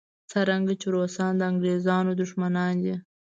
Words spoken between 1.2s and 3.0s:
د انګریزانو دښمنان دي.